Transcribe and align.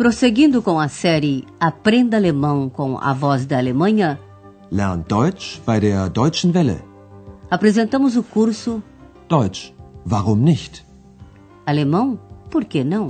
Prosseguindo 0.00 0.62
com 0.62 0.80
a 0.80 0.88
série 0.88 1.44
Aprenda 1.60 2.16
Alemão 2.16 2.70
com 2.70 2.96
a 2.96 3.12
Voz 3.12 3.44
da 3.44 3.58
Alemanha, 3.58 4.18
Lern 4.72 5.04
Deutsch 5.06 5.60
bei 5.66 5.78
der 5.78 6.08
Deutschen 6.08 6.52
Welle. 6.54 6.82
apresentamos 7.50 8.16
o 8.16 8.22
curso 8.22 8.82
Deutsch, 9.28 9.74
warum 10.10 10.36
nicht? 10.36 10.86
Alemão, 11.66 12.18
por 12.50 12.64
que 12.64 12.82
não? 12.82 13.08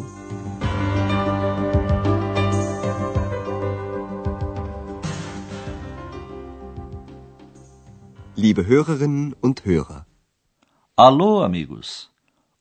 Liebe 8.37 8.63
Hörerinnen 8.63 9.37
und 9.41 9.63
Hörer, 9.65 10.05
Alô, 10.97 11.45
amigos! 11.45 12.11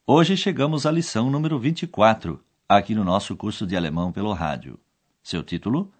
Hoje 0.06 0.38
chegamos 0.38 0.86
à 0.86 0.92
lição 0.92 1.32
número 1.32 1.58
24, 1.58 2.40
aqui 2.70 2.94
no 2.94 3.04
nosso 3.04 3.36
curso 3.36 3.66
de 3.66 3.76
alemão 3.76 4.12
pelo 4.12 4.32
rádio. 4.32 4.80
Seu 5.24 5.42
título? 5.42 5.92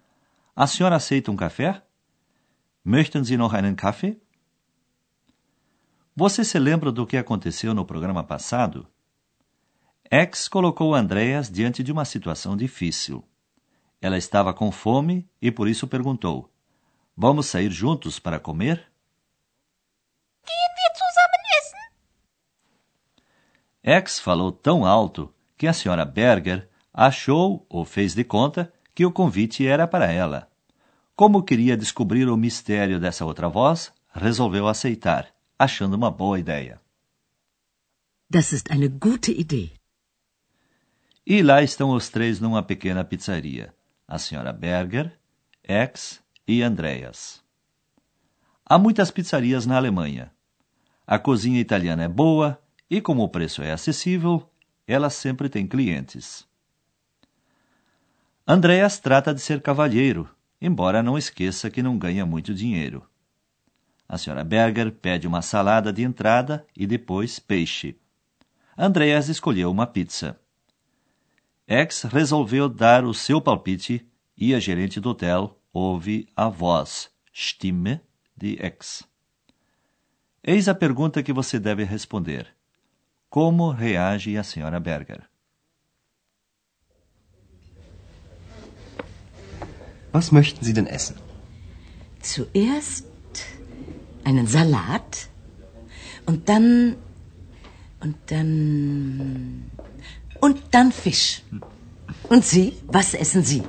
A 0.54 0.68
senhora 0.68 0.94
aceita 0.94 1.32
um 1.32 1.36
café? 1.36 1.82
Möchten 2.84 3.24
Sie 3.24 3.36
noch 3.36 3.54
einen 3.54 3.74
Kaffee? 3.74 4.20
Você 6.14 6.44
se 6.44 6.58
lembra 6.58 6.92
do 6.92 7.06
que 7.06 7.16
aconteceu 7.16 7.74
no 7.74 7.84
programa 7.84 8.22
passado? 8.22 8.86
X 10.08 10.48
colocou 10.48 10.94
Andreas 10.94 11.50
diante 11.50 11.82
de 11.82 11.90
uma 11.90 12.04
situação 12.04 12.56
difícil. 12.56 13.24
Ela 14.00 14.16
estava 14.16 14.54
com 14.54 14.70
fome 14.70 15.28
e 15.42 15.50
por 15.50 15.68
isso 15.68 15.88
perguntou: 15.88 16.50
Vamos 17.16 17.46
sair 17.46 17.70
juntos 17.70 18.18
para 18.18 18.38
comer? 18.38 18.88
X 23.82 24.20
falou 24.20 24.52
tão 24.52 24.84
alto 24.84 25.34
que 25.60 25.68
a 25.68 25.74
senhora 25.74 26.06
Berger 26.06 26.66
achou 26.90 27.66
ou 27.68 27.84
fez 27.84 28.14
de 28.14 28.24
conta 28.24 28.72
que 28.94 29.04
o 29.04 29.12
convite 29.12 29.66
era 29.66 29.86
para 29.86 30.10
ela. 30.10 30.48
Como 31.14 31.42
queria 31.42 31.76
descobrir 31.76 32.30
o 32.30 32.36
mistério 32.36 32.98
dessa 32.98 33.26
outra 33.26 33.46
voz, 33.46 33.92
resolveu 34.10 34.66
aceitar, 34.66 35.28
achando 35.58 35.92
uma 35.92 36.10
boa 36.10 36.40
ideia. 36.40 36.80
Das 38.30 38.54
ist 38.54 38.70
eine 38.70 38.88
gute 38.88 39.32
Idee. 39.32 39.74
E 41.26 41.42
lá 41.42 41.62
estão 41.62 41.90
os 41.90 42.08
três 42.08 42.40
numa 42.40 42.62
pequena 42.62 43.04
pizzaria: 43.04 43.74
a 44.08 44.18
senhora 44.18 44.54
Berger, 44.54 45.12
X 45.62 46.22
e 46.48 46.62
Andreas. 46.62 47.44
Há 48.64 48.78
muitas 48.78 49.10
pizzarias 49.10 49.66
na 49.66 49.76
Alemanha. 49.76 50.32
A 51.06 51.18
cozinha 51.18 51.60
italiana 51.60 52.04
é 52.04 52.08
boa 52.08 52.58
e, 52.88 52.98
como 53.02 53.22
o 53.22 53.28
preço 53.28 53.62
é 53.62 53.72
acessível, 53.72 54.50
ela 54.92 55.08
sempre 55.08 55.48
tem 55.48 55.66
clientes. 55.66 56.46
Andreas 58.46 58.98
trata 58.98 59.32
de 59.32 59.40
ser 59.40 59.62
cavalheiro, 59.62 60.28
embora 60.60 61.02
não 61.02 61.16
esqueça 61.16 61.70
que 61.70 61.82
não 61.82 61.96
ganha 61.96 62.26
muito 62.26 62.52
dinheiro. 62.52 63.06
A 64.08 64.18
senhora 64.18 64.42
Berger 64.42 64.90
pede 64.90 65.28
uma 65.28 65.42
salada 65.42 65.92
de 65.92 66.02
entrada 66.02 66.66
e 66.76 66.86
depois 66.86 67.38
peixe. 67.38 67.96
Andreas 68.76 69.28
escolheu 69.28 69.70
uma 69.70 69.86
pizza. 69.86 70.36
X 71.68 72.02
resolveu 72.02 72.68
dar 72.68 73.04
o 73.04 73.14
seu 73.14 73.40
palpite 73.40 74.04
e 74.36 74.52
a 74.52 74.58
gerente 74.58 74.98
do 74.98 75.10
hotel 75.10 75.56
ouve 75.72 76.28
a 76.34 76.48
voz, 76.48 77.08
Stimme, 77.32 78.00
de 78.36 78.58
X. 78.60 79.04
Eis 80.42 80.66
a 80.68 80.74
pergunta 80.74 81.22
que 81.22 81.32
você 81.32 81.60
deve 81.60 81.84
responder. 81.84 82.52
Como 83.30 83.70
reage 83.70 84.36
a 84.36 84.42
senhora 84.42 84.80
Berger? 84.80 85.30
was 90.12 90.32
möchten 90.32 90.64
Sie 90.64 90.72
denn 90.72 90.86
essen? 90.86 91.16
Zuerst 92.20 93.06
einen 94.24 94.46
Salat 94.46 95.28
und 96.26 96.48
dann 96.48 96.96
und 98.00 98.16
dann 98.26 99.70
und 100.40 100.56
dann 100.70 100.92
Fisch. 100.92 101.42
Und 102.28 102.44
Sie, 102.44 102.66
was 102.86 103.14
essen 103.14 103.42
Sie? 103.44 103.62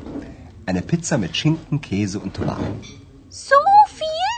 Eine 0.66 0.82
Pizza 0.82 1.18
mit 1.18 1.36
Schinken, 1.36 1.80
Käse 1.82 2.20
und 2.20 2.34
Tomaten. 2.34 2.80
So 3.30 3.56
viel? 3.88 4.32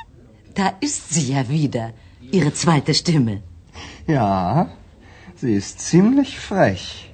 Da 0.54 0.68
ist 0.80 1.14
sie 1.14 1.34
ja 1.34 1.48
wieder, 1.50 1.94
Ihre 2.32 2.54
zweite 2.54 2.94
Stimme. 2.94 3.44
Ja, 4.08 4.70
sie 5.44 5.56
ist 5.56 5.82
ziemlich 5.82 6.40
frech. 6.40 7.14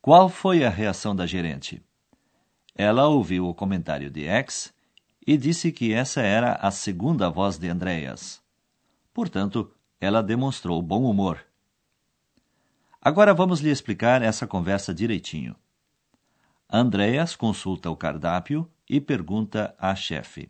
Qual 0.00 0.28
foi 0.28 0.64
a 0.64 0.70
reação 0.70 1.16
da 1.16 1.26
gerente? 1.26 1.82
Ela 2.76 3.08
ouviu 3.08 3.48
o 3.48 3.54
comentário 3.54 4.08
de 4.08 4.26
X 4.26 4.72
e 5.26 5.36
disse 5.36 5.72
que 5.72 5.92
essa 5.92 6.20
era 6.22 6.52
a 6.52 6.70
segunda 6.70 7.28
voz 7.28 7.58
de 7.58 7.68
Andreas. 7.68 8.40
Portanto, 9.12 9.72
ela 10.00 10.22
demonstrou 10.22 10.80
bom 10.80 11.02
humor. 11.02 11.44
Agora 13.00 13.34
vamos 13.34 13.58
lhe 13.58 13.70
explicar 13.70 14.22
essa 14.22 14.46
conversa 14.46 14.94
direitinho. 14.94 15.56
Andreas 16.70 17.34
consulta 17.34 17.90
o 17.90 17.96
cardápio 17.96 18.70
e 18.88 19.00
pergunta 19.00 19.74
à 19.80 19.96
chefe: 19.96 20.48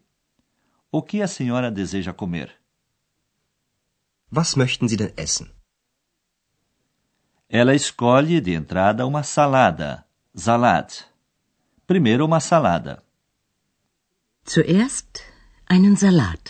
O 0.92 1.02
que 1.02 1.22
a 1.22 1.28
senhora 1.28 1.70
deseja 1.70 2.12
comer? 2.12 2.65
Was 4.38 4.54
möchten 4.62 4.86
Sie 4.90 4.98
denn 5.02 5.12
essen? 5.16 5.46
Ela 7.48 7.74
escolhe 7.74 8.40
de 8.42 8.54
entrada 8.54 9.06
uma 9.06 9.22
salada, 9.22 10.04
Salat. 10.34 10.90
Primeiro 11.86 12.24
uma 12.26 12.40
salada. 12.40 13.02
Zuerst 14.44 15.22
einen 15.66 15.96
Salat. 15.96 16.44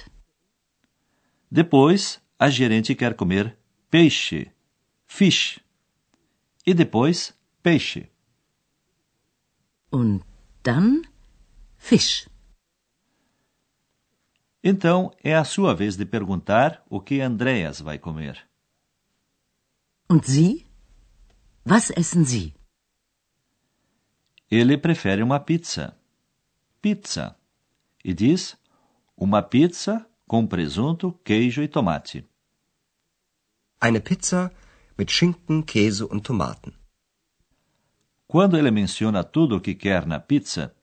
Depois, 1.49 2.21
a 2.39 2.49
gerente 2.51 2.95
quer 2.97 3.15
comer 3.15 3.57
peixe, 3.89 4.51
fish. 5.07 5.61
E 6.67 6.75
depois, 6.75 7.19
peixe. 7.63 8.09
Und 9.91 10.25
dann 10.65 11.07
Fisch. 11.79 12.27
Então, 14.69 15.13
é 15.23 15.33
a 15.33 15.45
sua 15.45 15.77
vez 15.77 15.97
de 15.97 16.05
perguntar 16.05 16.85
o 16.91 17.01
que 17.01 17.21
Andreas 17.21 17.81
vai 17.81 18.01
comer. 18.01 18.37
Und 20.11 20.27
Sie? 20.27 20.67
Was 21.65 21.91
essen 21.91 22.25
Sie? 22.25 22.53
Ele 24.51 24.77
prefere 24.77 25.23
uma 25.23 25.39
pizza. 25.39 25.97
Pizza. 26.83 27.37
E 28.05 28.13
diz 28.13 28.57
uma 29.17 29.41
pizza 29.41 30.05
com 30.27 30.45
presunto, 30.45 31.13
queijo 31.23 31.63
e 31.63 31.69
tomate. 31.69 32.29
Eine 33.81 34.01
Pizza 34.01 34.53
mit 34.99 35.13
Schinken, 35.13 35.63
Käse 35.63 36.05
und 36.07 36.23
Tomaten. 36.23 36.75
Quando 38.27 38.59
ele 38.59 38.73
menciona 38.73 39.23
tudo 39.23 39.59
o 39.59 39.61
que 39.61 39.77
quer 39.77 40.05
na 40.07 40.19
pizza, 40.19 40.75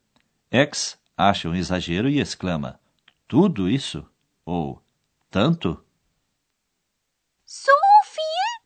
X 0.49 0.97
acha 1.17 1.49
um 1.49 1.55
exagero 1.55 2.07
e 2.07 2.21
exclama: 2.21 2.79
Tudo 3.27 3.69
isso? 3.69 4.05
Ou 4.45 4.81
tanto? 5.29 5.83
So 7.45 7.71
viel? 8.13 8.63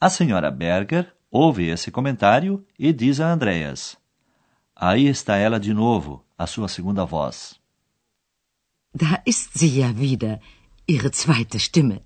A 0.00 0.10
senhora 0.10 0.50
Berger 0.50 1.14
ouve 1.30 1.68
esse 1.68 1.90
comentário 1.90 2.66
e 2.78 2.92
diz 2.92 3.20
a 3.20 3.32
Andreas: 3.32 3.96
Aí 4.74 5.06
está 5.06 5.36
ela 5.36 5.58
de 5.58 5.72
novo, 5.72 6.24
a 6.36 6.46
sua 6.46 6.68
segunda 6.68 7.04
voz. 7.04 7.60
Da 8.92 9.22
ist 9.26 9.58
sie 9.58 9.80
ja 9.80 9.92
wieder, 9.92 10.40
Ihre 10.86 11.10
zweite 11.12 11.58
Stimme. 11.58 12.04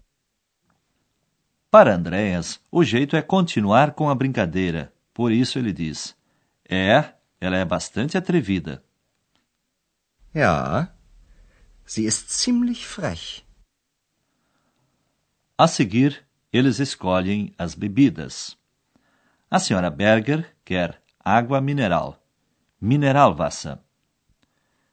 Para 1.71 1.95
Andreas, 1.95 2.61
o 2.71 2.83
jeito 2.83 3.15
é 3.15 3.21
continuar 3.21 3.93
com 3.93 4.09
a 4.09 4.15
brincadeira. 4.15 4.93
Por 5.13 5.31
isso 5.31 5.59
ele 5.59 5.73
diz: 5.73 6.17
É, 6.69 7.13
ela 7.41 7.57
é 7.59 7.65
bastante 7.65 8.17
atrevida. 8.17 8.83
Ja, 10.39 10.95
sie 11.85 12.05
ist 12.05 12.31
ziemlich 12.31 12.87
frech. 12.87 13.45
A 15.57 15.67
seguir, 15.67 16.13
eles 16.53 16.79
escolhem 16.79 17.53
as 17.59 17.75
bebidas. 17.75 18.57
A 19.51 19.59
senhora 19.59 19.91
Berger 19.91 20.45
quer 20.65 20.91
água 21.19 21.61
mineral, 21.61 22.11
Mineralwasser. 22.81 23.81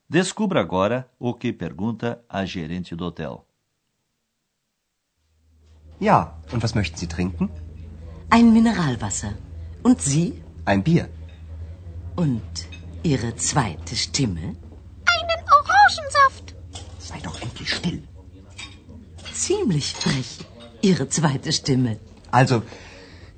Descubra 0.09 0.61
agora 0.61 1.07
o 1.19 1.31
que 1.35 1.53
pergunta 1.53 2.09
a 2.27 2.43
gerente 2.43 2.95
do 2.95 3.05
hotel. 3.05 3.35
Ja, 5.99 6.19
und 6.51 6.63
was 6.63 6.73
möchten 6.73 6.97
Sie 6.97 7.07
trinken? 7.07 7.51
Ein 8.31 8.51
Mineralwasser. 8.51 9.33
Und 9.83 10.01
Sie? 10.01 10.41
Ein 10.65 10.81
Bier. 10.81 11.07
Und 12.15 12.67
Ihre 13.03 13.35
zweite 13.35 13.95
Stimme? 13.95 14.55
Orangensaft. 15.95 16.55
Sei 16.99 17.19
doch 17.21 17.41
endlich 17.41 17.69
still. 17.69 18.03
Ziemlich 19.31 19.93
frech, 19.93 20.39
Ihre 20.81 21.07
zweite 21.09 21.51
Stimme. 21.51 21.99
Also, 22.31 22.63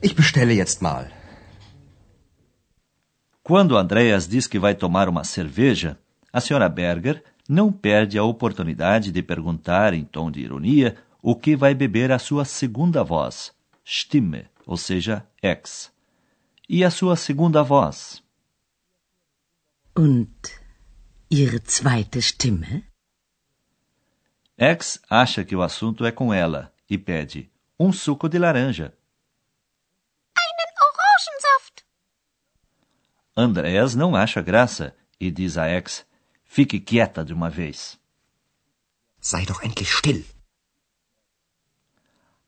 ich 0.02 0.16
bestelle 0.16 0.54
jetzt 0.54 0.82
mal. 0.82 1.12
Quando 3.44 3.78
Andreas 3.78 4.28
diz 4.28 4.48
que 4.48 4.60
vai 4.60 4.76
tomar 4.76 5.08
uma 5.08 5.24
cerveja, 5.24 5.98
a 6.34 6.42
senhora 6.42 6.70
Berger 6.70 7.24
não 7.48 7.72
perde 7.72 8.18
a 8.18 8.24
oportunidade 8.24 9.12
de 9.12 9.24
perguntar 9.24 9.94
em 9.94 10.04
tom 10.04 10.30
de 10.30 10.42
ironia 10.42 10.96
o 11.22 11.36
que 11.36 11.56
vai 11.56 11.74
beber 11.74 12.12
a 12.12 12.20
sua 12.20 12.44
segunda 12.44 13.04
voz, 13.04 13.54
Stimme, 13.86 14.48
ou 14.66 14.78
seja, 14.78 15.26
ex. 15.42 15.92
E 16.68 16.84
a 16.84 16.92
sua 16.92 17.16
segunda 17.16 17.64
voz? 17.64 18.22
Und 19.96 20.57
Ihre 21.30 21.60
zweite 21.60 22.22
Stimme? 22.22 22.86
Ex 24.58 24.98
acha 25.10 25.44
que 25.44 25.58
o 25.58 25.62
assunto 25.62 26.06
é 26.06 26.12
com 26.12 26.34
ela 26.34 26.74
e 26.90 26.98
pede 26.98 27.52
um 27.78 27.92
suco 27.92 28.30
de 28.30 28.40
laranja. 28.40 28.94
Einen 30.38 30.74
Orangensaft. 30.88 31.86
Andreas 33.36 33.94
não 33.94 34.16
acha 34.16 34.42
graça 34.42 34.96
e 35.20 35.30
diz 35.30 35.58
a 35.58 35.70
Ex: 35.70 36.06
fique 36.46 36.80
quieta 36.80 37.26
de 37.26 37.34
uma 37.34 37.50
vez. 37.50 38.00
Sei 39.20 39.46
doch 39.46 39.62
endlich 39.66 39.92
still. 39.92 40.24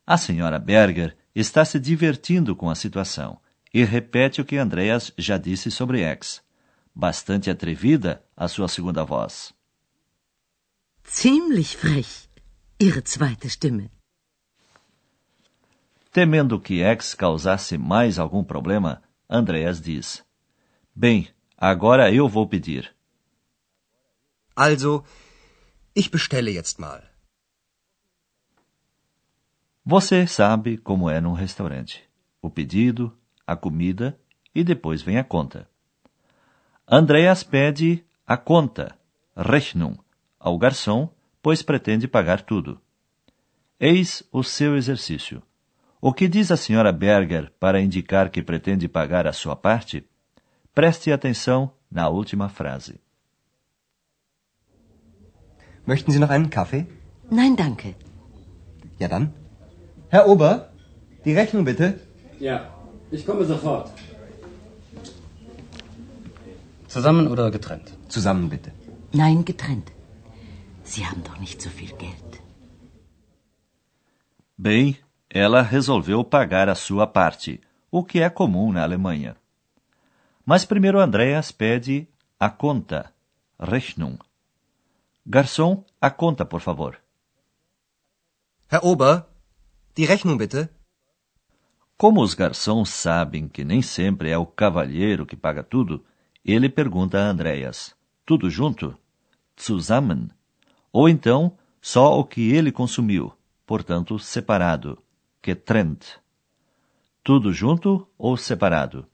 A 0.08 0.18
senhora 0.18 0.58
Berger 0.58 1.18
está 1.36 1.66
se 1.66 1.82
divertindo 1.82 2.56
com 2.56 2.70
a 2.70 2.76
situação 2.76 3.42
e 3.74 3.84
repete 3.84 4.40
o 4.40 4.46
que 4.46 4.56
Andreas 4.56 5.12
já 5.18 5.38
disse 5.38 5.70
sobre 5.70 6.02
Ex. 6.02 6.42
Bastante 6.94 7.50
atrevida 7.50 8.24
a 8.36 8.48
sua 8.48 8.68
segunda 8.68 9.04
voz. 9.04 9.54
Ziemlich 11.06 11.76
frech. 11.76 12.30
Ihre 12.80 13.02
zweite 13.02 13.50
Stimme. 13.50 13.92
Temendo 16.12 16.60
que 16.60 16.82
Ex 16.82 17.14
causasse 17.14 17.78
mais 17.78 18.18
algum 18.18 18.44
problema, 18.44 19.02
Andreas 19.30 19.80
diz: 19.80 20.26
Bem, 20.96 21.30
agora 21.56 22.12
eu 22.12 22.28
vou 22.28 22.48
pedir. 22.48 22.96
Also, 24.56 25.04
ich 25.96 26.10
bestelle 26.10 26.52
jetzt 26.52 26.80
mal. 26.80 27.04
Você 29.86 30.26
sabe 30.28 30.78
como 30.78 31.10
é 31.10 31.22
num 31.22 31.34
restaurante: 31.34 32.04
o 32.42 32.50
pedido, 32.50 33.18
a 33.46 33.56
comida 33.56 34.20
e 34.54 34.64
depois 34.64 35.02
vem 35.02 35.18
a 35.18 35.24
conta. 35.24 35.69
Andreas 36.92 37.44
pede 37.44 38.04
a 38.26 38.36
conta, 38.36 38.96
Rechnung, 39.38 39.96
ao 40.40 40.58
garçom, 40.58 41.08
pois 41.40 41.62
pretende 41.62 42.08
pagar 42.08 42.42
tudo. 42.42 42.82
Eis 43.80 44.24
o 44.32 44.44
seu 44.44 44.76
exercício. 44.76 45.44
O 46.02 46.12
que 46.12 46.28
diz 46.28 46.50
a 46.50 46.58
senhora 46.58 46.92
Berger 46.92 47.52
para 47.60 47.80
indicar 47.80 48.32
que 48.32 48.42
pretende 48.42 48.88
pagar 48.88 49.28
a 49.28 49.34
sua 49.34 49.56
parte? 49.56 50.04
Preste 50.74 51.12
atenção 51.12 51.72
na 51.92 52.10
última 52.10 52.50
frase. 52.50 53.00
Möchten 55.86 56.12
Sie 56.12 56.20
noch 56.20 56.32
einen 56.32 56.50
Kaffee? 56.50 56.88
Nein, 57.30 57.56
danke. 57.56 57.96
Ja 59.00 59.08
dann. 59.08 59.32
Herr 60.10 60.28
Ober, 60.28 60.72
die 61.24 61.36
Rechnung 61.36 61.64
bitte. 61.64 62.00
Ja, 62.40 62.74
ich 63.12 63.26
komme 63.28 63.46
sofort. 63.46 63.92
Zusammen 66.90 67.28
oder 67.28 67.52
getrennt? 67.52 67.88
Zusammen 68.10 68.50
bitte. 68.50 68.72
Nein, 69.14 69.46
getrennt. 69.46 69.92
Sie 70.84 71.06
haben 71.06 71.24
doch 71.24 71.38
nicht 71.40 71.62
so 71.62 71.70
viel 71.70 71.94
Geld. 72.04 72.42
Bem, 74.58 74.98
ela 75.30 75.62
resolveu 75.62 76.24
pagar 76.24 76.68
a 76.68 76.76
sua 76.76 77.06
parte, 77.06 77.62
o 77.92 78.04
que 78.04 78.20
é 78.20 78.30
comum 78.30 78.72
na 78.72 78.82
Alemanha. 78.82 79.36
Mas 80.44 80.66
primeiro 80.66 81.00
Andreas 81.00 81.52
pede 81.52 82.08
a 82.40 82.50
conta, 82.50 83.14
Rechnung. 83.60 84.18
Garçom, 85.26 85.86
a 86.02 86.10
conta, 86.10 86.44
por 86.44 86.60
favor. 86.60 86.98
Herr 88.72 88.84
Ober, 88.84 89.26
die 89.96 90.06
Rechnung 90.06 90.38
bitte. 90.38 90.70
Como 91.98 92.24
os 92.24 92.34
garçons 92.34 92.90
sabem 92.90 93.48
que 93.48 93.64
nem 93.64 93.82
sempre 93.82 94.32
é 94.32 94.38
o 94.38 94.46
cavalheiro 94.48 95.26
que 95.26 95.36
paga 95.36 95.62
tudo, 95.62 96.04
ele 96.52 96.70
pergunta 96.70 97.20
a 97.20 97.30
Andreas: 97.30 97.96
tudo 98.26 98.50
junto? 98.50 98.98
Zusammen? 99.60 100.30
Ou 100.92 101.10
então, 101.10 101.58
só 101.82 102.20
o 102.20 102.24
que 102.24 102.52
ele 102.52 102.72
consumiu, 102.72 103.34
portanto, 103.66 104.18
separado, 104.18 105.02
getrennt. 105.46 106.18
Tudo 107.24 107.52
junto 107.54 108.08
ou 108.18 108.38
separado? 108.38 109.08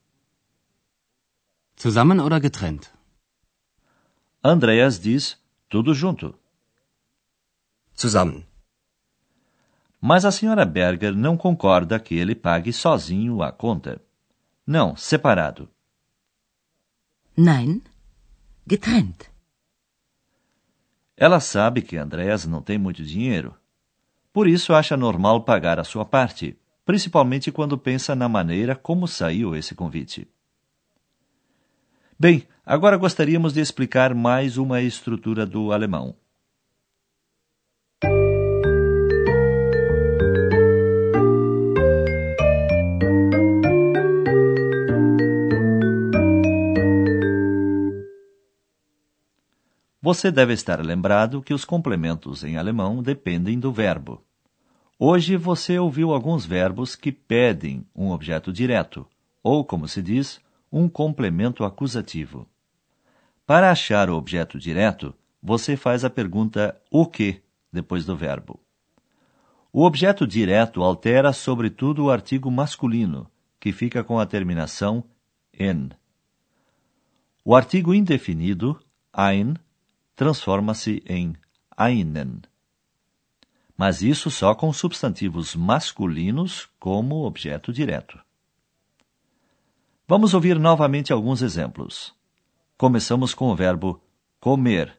Zusammen 1.79 2.19
oder 2.19 2.41
getrennt? 2.41 2.87
Andreas 4.43 4.99
diz 4.99 5.37
tudo 5.67 5.93
junto. 5.93 6.37
Zusammen. 7.97 8.45
Mas 9.99 10.23
a 10.23 10.31
senhora 10.31 10.65
Berger 10.65 11.15
não 11.15 11.35
concorda 11.35 11.99
que 11.99 12.15
ele 12.15 12.35
pague 12.35 12.71
sozinho 12.71 13.41
a 13.41 13.51
conta. 13.51 14.01
Não, 14.65 14.95
separado. 14.95 15.69
Nein, 17.37 17.81
getrennt. 18.65 19.23
Ela 21.17 21.41
sabe 21.41 21.81
que 21.81 21.97
Andreas 21.97 22.45
não 22.45 22.61
tem 22.61 22.77
muito 22.77 23.03
dinheiro. 23.03 23.53
Por 24.31 24.47
isso 24.47 24.73
acha 24.73 24.95
normal 24.95 25.43
pagar 25.43 25.77
a 25.77 25.83
sua 25.83 26.05
parte, 26.05 26.57
principalmente 26.85 27.51
quando 27.51 27.77
pensa 27.77 28.15
na 28.15 28.29
maneira 28.29 28.73
como 28.73 29.05
saiu 29.05 29.53
esse 29.53 29.75
convite. 29.75 30.27
Bem, 32.17 32.47
agora 32.65 32.95
gostaríamos 32.95 33.53
de 33.53 33.59
explicar 33.59 34.15
mais 34.15 34.57
uma 34.57 34.81
estrutura 34.81 35.45
do 35.45 35.73
alemão. 35.73 36.15
Você 50.05 50.29
deve 50.29 50.53
estar 50.53 50.85
lembrado 50.85 51.41
que 51.41 51.51
os 51.51 51.65
complementos 51.65 52.43
em 52.43 52.57
alemão 52.57 53.01
dependem 53.01 53.59
do 53.59 53.73
verbo. 53.73 54.23
Hoje 54.99 55.35
você 55.35 55.79
ouviu 55.79 56.13
alguns 56.13 56.45
verbos 56.45 56.95
que 56.95 57.11
pedem 57.11 57.83
um 57.95 58.11
objeto 58.11 58.53
direto, 58.53 59.07
ou, 59.41 59.65
como 59.65 59.87
se 59.87 60.03
diz, 60.03 60.39
um 60.71 60.87
complemento 60.87 61.63
acusativo. 61.63 62.47
Para 63.47 63.71
achar 63.71 64.07
o 64.07 64.15
objeto 64.15 64.59
direto, 64.59 65.11
você 65.41 65.75
faz 65.75 66.05
a 66.05 66.09
pergunta 66.11 66.79
o 66.91 67.07
que 67.07 67.41
depois 67.73 68.05
do 68.05 68.15
verbo. 68.15 68.59
O 69.73 69.85
objeto 69.85 70.27
direto 70.27 70.83
altera 70.83 71.33
sobretudo 71.33 72.03
o 72.03 72.11
artigo 72.11 72.51
masculino, 72.51 73.27
que 73.59 73.71
fica 73.71 74.03
com 74.03 74.19
a 74.19 74.25
terminação 74.27 75.03
en. 75.51 75.89
O 77.43 77.55
artigo 77.55 77.91
indefinido, 77.91 78.79
ein, 79.11 79.55
transforma-se 80.15 81.03
em 81.05 81.35
einen. 81.77 82.41
Mas 83.77 84.01
isso 84.01 84.31
só 84.31 84.55
com 84.55 84.71
substantivos 84.71 85.55
masculinos 85.55 86.69
como 86.79 87.25
objeto 87.25 87.73
direto. 87.73 88.19
Vamos 90.07 90.33
ouvir 90.33 90.57
novamente 90.57 91.11
alguns 91.11 91.41
exemplos. 91.41 92.15
Começamos 92.77 93.33
com 93.33 93.49
o 93.49 93.55
verbo 93.55 94.01
comer. 94.39 94.97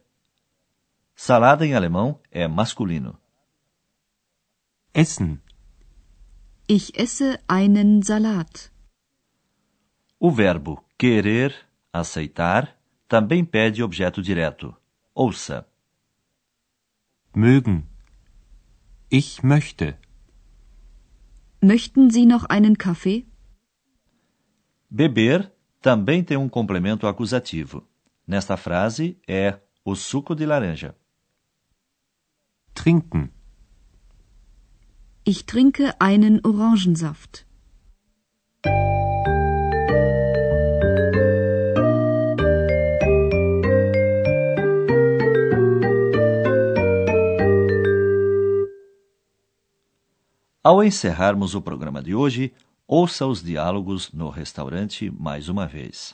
Salada 1.15 1.65
em 1.65 1.73
alemão 1.73 2.19
é 2.29 2.47
masculino. 2.47 3.17
Essen. 4.93 5.39
Ich 6.67 6.91
esse 6.93 7.39
einen 7.47 8.03
Salat. 8.03 8.69
O 10.19 10.29
verbo 10.29 10.83
querer, 10.97 11.55
aceitar, 11.93 12.75
também 13.07 13.45
pede 13.45 13.81
objeto 13.81 14.21
direto. 14.21 14.75
Ouça. 15.17 15.65
Mögen. 17.33 17.77
Ich 19.09 19.41
möchte. 19.41 19.97
Möchten 21.59 22.11
Sie 22.11 22.27
noch 22.27 22.43
einen 22.55 22.77
Kaffee? 22.77 23.25
Beber 24.91 25.51
também 25.81 26.23
tem 26.23 26.37
um 26.37 26.47
complemento 26.47 27.07
acusativo. 27.07 27.83
Nesta 28.27 28.57
frase 28.57 29.17
é 29.27 29.59
o 29.83 29.95
suco 29.95 30.35
de 30.35 30.45
laranja. 30.45 30.93
Trinken. 32.75 33.31
Ich 35.25 35.47
trinke 35.47 35.99
einen 35.99 36.41
Orangensaft. 36.43 37.46
Ao 50.67 50.83
encerrarmos 50.83 51.55
o 51.55 51.61
programa 51.61 52.03
de 52.03 52.13
hoje, 52.13 52.51
ouça 52.85 53.25
os 53.25 53.41
diálogos 53.41 54.11
no 54.11 54.27
restaurante 54.29 55.09
mais 55.09 55.47
uma 55.47 55.65
vez. 55.65 56.13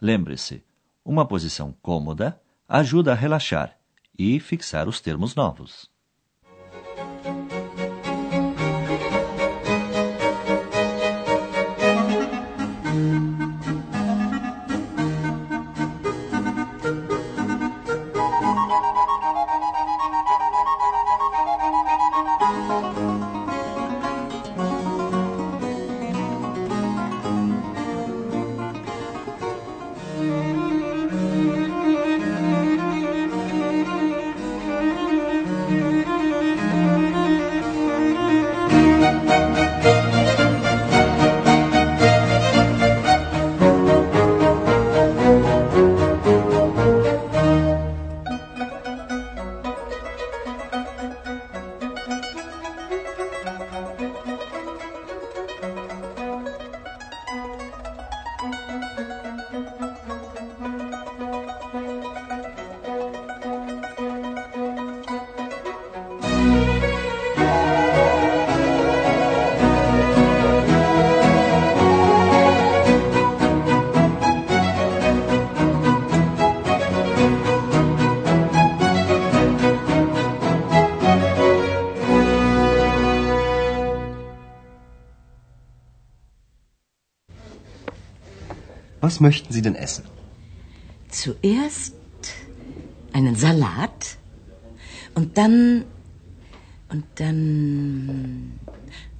Lembre-se, 0.00 0.64
uma 1.04 1.24
posição 1.24 1.72
cômoda 1.80 2.36
ajuda 2.68 3.12
a 3.12 3.14
relaxar 3.14 3.78
e 4.18 4.40
fixar 4.40 4.88
os 4.88 5.00
termos 5.00 5.36
novos. 5.36 5.88
Was 89.12 89.20
möchten 89.20 89.52
Sie 89.52 89.60
denn 89.60 89.74
essen? 89.74 90.04
Zuerst 91.10 91.94
einen 93.12 93.36
Salat 93.36 94.16
und 95.14 95.36
dann 95.36 95.84
und 96.88 97.04
dann 97.16 98.58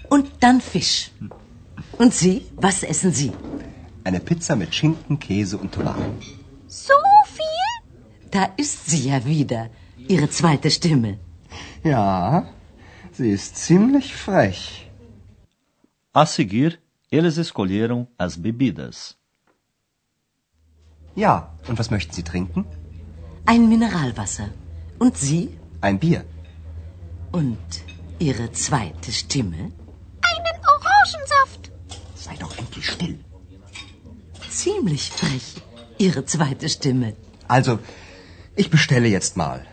und 0.09 0.27
dann 0.41 0.63
Fisch. 0.63 1.11
Und 1.99 2.15
Sie? 2.15 2.37
Was 2.57 2.83
essen 2.83 3.13
Sie? 3.13 3.33
Eine 4.05 4.21
Pizza 4.21 4.57
mit 4.57 4.75
Schinken, 4.75 5.19
Käse 5.19 5.59
und 5.59 5.73
Tomaten. 5.75 6.17
So 6.69 6.95
viel? 7.37 7.71
Da 8.31 8.45
ist 8.57 8.89
sie 8.89 9.11
ja 9.11 9.23
wieder, 9.27 9.69
Ihre 10.09 10.31
zweite 10.31 10.71
Stimme. 10.71 11.19
Ja, 11.85 12.47
sie 13.13 13.31
ist 13.31 13.59
ziemlich 13.59 14.15
frech. 14.15 14.91
A 16.15 16.25
seguir, 16.25 16.79
eles 17.11 17.37
escolheram 17.37 18.07
as 18.17 18.41
bebidas. 18.41 19.22
Ja, 21.15 21.53
und 21.69 21.79
was 21.79 21.91
möchten 21.91 22.13
Sie 22.13 22.23
trinken? 22.23 22.65
Ein 23.45 23.69
Mineralwasser. 23.69 24.49
Und 24.99 25.17
Sie? 25.17 25.59
Ein 25.81 25.99
Bier. 25.99 26.25
Und 27.33 27.85
Ihre 28.19 28.53
zweite 28.53 29.13
Stimme? 29.13 29.73
Einen 30.31 30.57
Orangensaft. 30.75 31.73
Sei 32.15 32.35
doch 32.37 32.57
endlich 32.57 32.89
still. 32.89 33.19
Ziemlich 34.49 35.11
frech, 35.11 35.63
Ihre 35.99 36.25
zweite 36.25 36.69
Stimme. 36.69 37.15
Also, 37.49 37.79
ich 38.55 38.71
bestelle 38.71 39.09
jetzt 39.09 39.37
mal. 39.37 39.67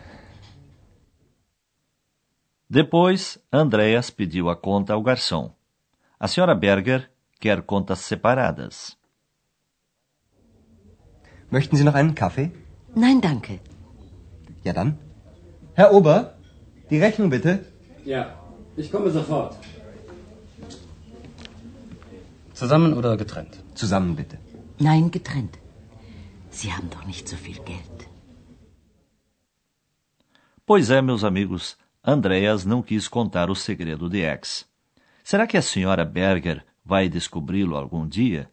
Depois, 2.68 3.40
Andreas 3.52 4.12
pediu 4.12 4.50
a 4.50 4.56
conta 4.56 4.94
ao 4.94 5.02
garçom. 5.02 5.52
A 6.20 6.28
senhora 6.28 6.54
Berger 6.54 7.10
quer 7.40 7.62
contas 7.62 8.00
separadas. 8.00 8.99
Möchten 11.52 11.76
Sie 11.76 11.84
noch 11.84 11.96
einen 11.96 12.16
Kaffee? 12.16 12.52
Nein, 12.96 13.22
danke. 13.22 13.60
Ja 14.64 14.74
dann. 14.74 14.98
Herr 15.74 15.94
Ober, 15.94 16.36
die 16.90 17.00
Rechnung 17.00 17.30
bitte. 17.30 17.66
Ja, 18.06 18.22
ich 18.76 18.92
komme 18.92 19.10
sofort. 19.12 19.56
Zusammen 22.54 22.94
oder 22.94 23.16
getrennt? 23.18 23.64
Zusammen 23.74 24.16
bitte. 24.16 24.38
Nein, 24.80 25.12
getrennt. 25.12 25.58
Sie 26.52 26.72
haben 26.74 26.90
doch 26.90 27.06
nicht 27.06 27.28
so 27.28 27.38
viel 27.38 27.60
Geld. 27.64 28.10
Pois 30.66 30.90
é, 30.90 31.02
meus 31.02 31.24
amigos, 31.24 31.78
Andreas 32.04 32.66
não 32.66 32.84
quis 32.84 33.08
contar 33.08 33.50
o 33.50 33.56
segredo 33.56 34.10
de 34.10 34.22
X. 34.22 34.68
Será 35.24 35.48
que 35.48 35.58
a 35.58 35.62
senhora 35.62 36.06
Berger 36.06 36.64
vai 36.86 37.10
descobri-lo 37.10 37.76
algum 37.76 38.08
dia? 38.08 38.52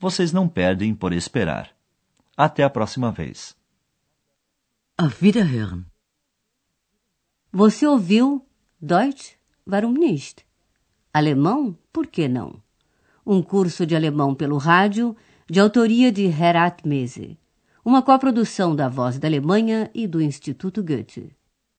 Vocês 0.00 0.32
não 0.32 0.48
perdem 0.48 0.94
por 0.94 1.12
esperar. 1.12 1.75
Até 2.36 2.62
a 2.62 2.68
próxima 2.68 3.10
vez. 3.10 3.56
Auf 4.98 5.24
Wiederhören. 5.24 5.86
Você 7.50 7.86
ouviu 7.86 8.46
Deutsch? 8.78 9.38
Warum 9.66 9.94
nicht? 9.94 10.44
Alemão? 11.14 11.78
Por 11.90 12.06
que 12.08 12.28
não? 12.28 12.62
Um 13.24 13.42
curso 13.42 13.86
de 13.86 13.96
alemão 13.96 14.34
pelo 14.34 14.58
rádio, 14.58 15.16
de 15.48 15.58
autoria 15.60 16.12
de 16.12 16.26
Herat 16.26 16.86
Mese. 16.86 17.38
Uma 17.82 18.02
coprodução 18.02 18.76
da 18.76 18.86
Voz 18.86 19.18
da 19.18 19.26
Alemanha 19.26 19.90
e 19.94 20.06
do 20.06 20.20
Instituto 20.20 20.82
Goethe. 20.84 21.34